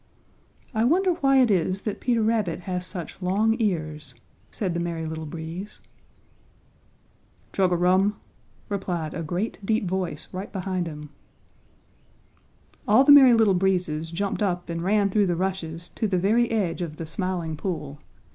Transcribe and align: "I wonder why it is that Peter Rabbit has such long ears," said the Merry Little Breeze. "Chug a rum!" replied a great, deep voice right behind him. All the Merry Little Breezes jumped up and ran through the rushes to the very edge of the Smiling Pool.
"I 0.73 0.83
wonder 0.83 1.11
why 1.11 1.41
it 1.43 1.51
is 1.51 1.83
that 1.83 1.99
Peter 2.01 2.23
Rabbit 2.23 2.61
has 2.61 2.87
such 2.87 3.21
long 3.21 3.55
ears," 3.59 4.15
said 4.49 4.73
the 4.73 4.79
Merry 4.79 5.05
Little 5.05 5.27
Breeze. 5.27 5.79
"Chug 7.53 7.71
a 7.71 7.75
rum!" 7.75 8.19
replied 8.67 9.13
a 9.13 9.21
great, 9.21 9.59
deep 9.63 9.87
voice 9.87 10.27
right 10.31 10.51
behind 10.51 10.87
him. 10.87 11.11
All 12.87 13.03
the 13.03 13.11
Merry 13.11 13.35
Little 13.35 13.53
Breezes 13.53 14.09
jumped 14.09 14.41
up 14.41 14.71
and 14.71 14.81
ran 14.81 15.11
through 15.11 15.27
the 15.27 15.35
rushes 15.35 15.87
to 15.89 16.07
the 16.07 16.17
very 16.17 16.49
edge 16.49 16.81
of 16.81 16.95
the 16.95 17.05
Smiling 17.05 17.55
Pool. 17.55 17.99